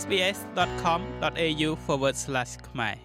[0.00, 1.70] sbs.com.au/
[2.68, 2.96] ខ្មែរ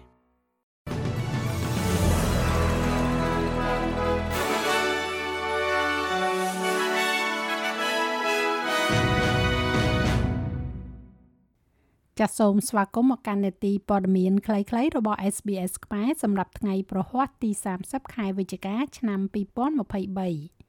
[12.18, 17.50] ចាសសូមស្វាគមន៍មកកាន់នេតិព័ត៌មានខ្លីៗរបស់ SBS ខ្មែរសម្រាប់ថ្ងៃប្រហ័សទី
[17.82, 20.61] 30ខែវិច្ឆិកាឆ្នាំ2023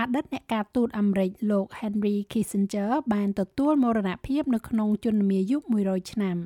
[0.00, 6.36] អតីតអ្នកការទូតអាមេរិកលោក Henry Kissinger បានទទួលមរណភាពនៅក្នុងជំនមាយុ100ឆ្នាំ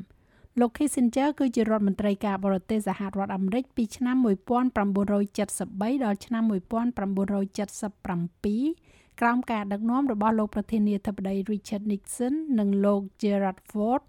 [0.61, 14.03] លោក Kissinger គឺជារដ្ឋមន្ត្រីការបរទេសសហរដ្ឋអាមេរិកពីឆ្នាំ1973ដល់ឆ្នាំ1977ក្រោមការដឹកនាំរបស់លោកប្រធានាធិបតី Richard Nixon និងលោក Gerald Ford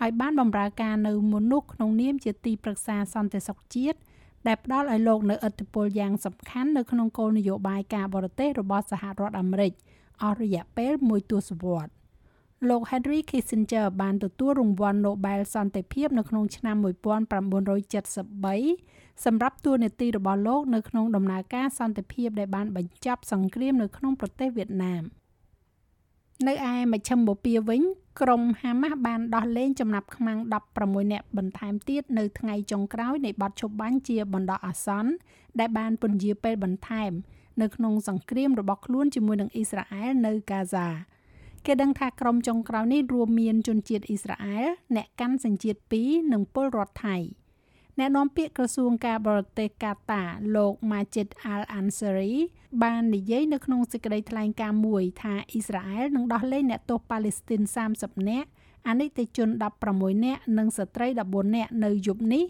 [0.00, 3.98] ហើយបានបម្រើការនៅមុននោះក្នុងនាមជាទីប្រឹក្សាសន្តិសុខជាតិ
[4.46, 9.72] ដែលផ្ដល់ឲ្យលោកនៅឥទ្ធិពលយ៉ាងសំខាន់នៅក្នុងគោលនយោបាយការបរទេសរបស់សហរដ្ឋអាមេរិក
[10.22, 11.92] អស់រយៈពេលមួយទសវត្សរ៍
[12.68, 25.02] លោក Henry Kissinger បានទទួលរង្វាន់ Nobel សន្តិភាពនៅក្នុងឆ្នាំ1973សម្រាប់តួនាទីរបស់លោកនៅក្នុងដំណើរការសន្តិភាពដែលបានបញ្ចប់សង្គ្រាមនៅក្នុងប្រទេសវៀតណាម
[26.46, 27.80] នៅឯមជ្ឈមបូព៌ាវិញ
[28.22, 30.38] ក្រុមហាម៉ាស់បានដោះលែងចំណាប់ខ្មាំង
[30.76, 35.12] 16នាក់បន្ថែមទៀតនៅថ្ងៃចុងក្រោយនៃបទឈប់បាញ់ជាបណ្ដោះអាសន្ន
[35.60, 37.12] ដែលបានពន្យាពេលបន្ថែម
[37.60, 40.88] នៅក្នុងសង្គ្រាមរបស់ខ្លួនជាមួយនឹងអ៊ីស្រាអែលនៅកាហ្សា
[41.66, 44.66] គេដឹងថាក្រុមចុងក្រោយនេះរួមមានជនជាតិអ៊ីស្រាអែល
[44.96, 47.16] អ្នកកាន់សញ្ជាតិ2និងពលរដ្ឋថៃ
[47.98, 50.22] អ្នកនាំពាក្យក្រសួងការបរទេសកាតា
[50.56, 52.34] លោក Majid Al-Ansari
[52.82, 57.60] បាននិយាយនៅក្នុងសេចក្តីថ្លែងការណ៍មួយថាអ៊ីស្រាអែលនឹងដោះលែងអ្នកទោសប៉ាឡេស្ទីន
[57.96, 58.48] 30នាក់
[58.88, 59.48] អនិច្ចជន
[59.86, 62.44] 16នាក់និងស្ត្រី14នាក់នៅយប់នេះ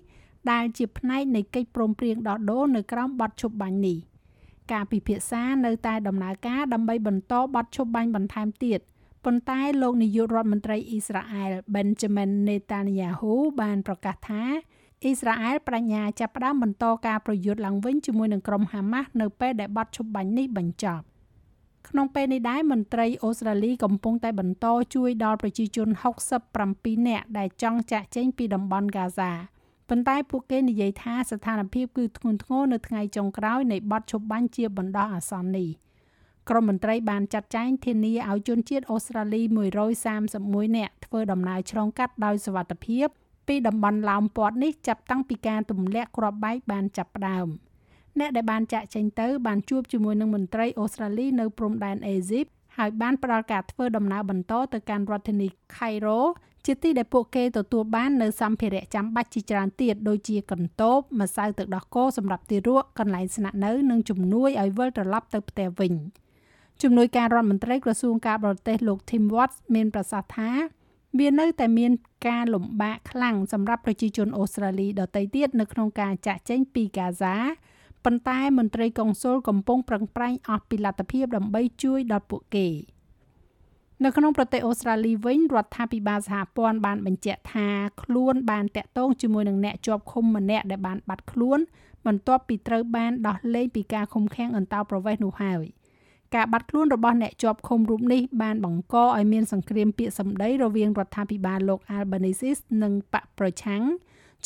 [0.50, 3.98] ដែលជាផ្នែកនៃកិច្ចព្រមព្រៀងដោះដូរនៅក្រោមបទឈប់បាញ់នេះ
[4.72, 8.80] ការពិភាក្សានៅតែដំណើរការដើម្បីបន្តបទឈប់បាញ់បន្ថែមទៀត
[9.24, 14.44] ប៉ុន្តែលោកនាយករដ្ឋមន្ត្រីអ៊ីស្រាអែល Benjamin Netanyahu បានប្រកាសថា
[15.04, 21.04] អ៊ីស្រាអែលបញ្ញាចាប់ផ្ដើមបន្តការប្រយុទ្ធឡើងវិញជាមួយនឹងក្រុមហាម៉ាស់នៅពេលដែលបទឈប់បាញ់នេះបញ្ចប់
[21.88, 25.88] ក្នុងពេលនេះដែរមន្ត្រីអូស្ត្រាលីកំពុងតែបន្តជួយដល់ប្រជាជន
[26.48, 29.32] 67នាក់ដែលចង់ចាក់ចេញពីតំបន់ហ្គាហ្សា
[29.88, 35.68] ប៉ុន្តែពួកគេនិយាយថាស្ថានភាពគឺធ្ងន់ធ្ងរនៅថ្ងៃចុងក្រោយនៃបទឈប់បាញ់ជាបណ្ដោះអាសន្ននេះ
[36.48, 39.42] ក្រមមន្ត្រីបានចាត់ចែងធានាឲ្យជនជាតិអូស្ត្រាលី
[40.08, 43.08] 131នាក់ធ្វើដំណើរឆ្លងកាត់ដោយសុវត្ថិភាព
[43.48, 47.46] ពីតំបន់ឡោមព័ទ្ធនេះចាប់តាំងពីការទម្លាក់គ្រាប់បែកបានចាប់ផ្ដើម
[48.18, 56.20] អ្នកដែលបានចាក់ចេញទៅបានជួបជាមួយនឹងមន្ត្រីអូស្ត្រាលីនៅព្រំដែនអេស៊ីបហើយបានផ្ដល់ការធ្វើដំណើរបន្តទៅកាន់រដ្ឋធានីខេរ៉ូ
[56.66, 65.92] ជាទីដែលពួកគេទទួលបាននៅសម្ភារៈចាំបាច់ជាច្រើនទៀតដូចជាកន្ទោបម្សៅទឹកដោះគោសម្រាប់ទារកកន្លែងស្នាក់នៅនិងជំនួយឲ្យវិលត្រឡប់ទៅផ្ទះវិញ
[66.82, 70.50] ជំនួយការរដ្ឋមន្ត្រីក្រសួងការបរទេសលោក Tim Watts មានប្រសាសន៍ថា
[71.18, 71.92] វានៅតែមាន
[72.28, 77.36] ការលំបាកខ្លាំងសម្រាប់ប្រជាជនអូស្ត្រាលីដទៃទៀតនៅក្នុងការចាក់ចេញពីកាហ្សា
[78.04, 82.68] ប៉ុន្តែមន្ត្រីកុងស៊ុលកំពុងប្រឹងប្រែងអស់ពីលទ្ធភាពដើម្បីជួយដល់ពួកគេ
[84.04, 87.68] នៅក្នុងប្រទេសអូស្ត្រាលីវិញរដ្ឋាភិបាលសហព័ន្ធបានបញ្ជាក់ថា
[88.02, 91.58] ខ្លួនបានតាក់ទងជាមួយនឹងអ្នកជាប់ឃុំម្នាក់ដែលបានបាត់ខ្លួន
[92.06, 95.64] បន្ទាប់ពីត្រូវបានដោះលែងពីការឃុំឃាំងអន្តោប្រវេសន៍នោះហើយ។
[96.34, 103.82] ការបាត់ខ្លួនរបស់អ្នកជាប់ឃុំរូបនេះបានបង្កឲ្យមានសង្គ្រាមពាក្យសម្ដីរវាងរដ្ឋាភិបាលលោក Albanese និងបកប្រឆាំង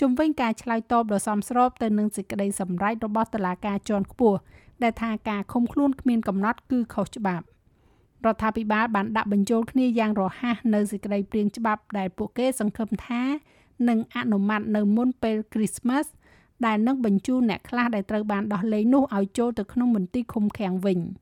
[0.01, 4.39] ជំវិញការឆ្លើយតបដ៏សមស្របទៅនឹងសេចក្តីសម្រេចរបស់តុលាការជាន់ខ្ពស់
[4.83, 7.45] ដែលថាការឃុំខ្លួនគ្មានកំណត់គឺខុសច្បាប់
[8.27, 13.23] រដ្ឋាភិបាលបានដាក់បញ្ចូលគ្នាយ៉ាងរហ័សនៅសេចក្តីព្រាងច្បាប់ដែលពួកគេសង្ឃឹមថា
[13.89, 16.11] នឹងអនុម័តនៅមុនពេលគ្រីស្មាស់
[16.67, 20.99] ដែលនឹងបញ្ជូនអ្នកខ្លះដែលត្រូវបានដោះលែងនោះឲ្យចូលទៅក្នុងមន្ទីរឃុំឃាំងវិញ។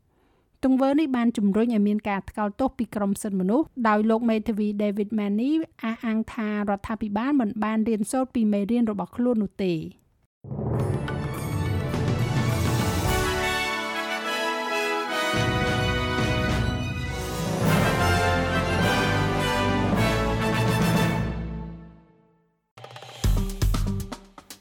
[0.64, 5.50] ទង្វើនេះបានជំរុញឲ្យមានការថ្កោលទោសពីក្រមសិទ្ធិមនុស្សដោយលោកមេធាវី David Manny
[5.82, 9.72] អះអាងថារដ្ឋាភិបាលមិនបានរៀនសូត្រពីមេរៀនរបស់ខ្លួននោះទេ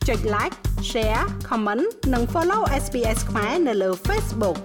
[0.08, 0.56] ចុច like
[0.92, 4.60] share comment និង follow SPS ខ្មែរនៅលើ Facebook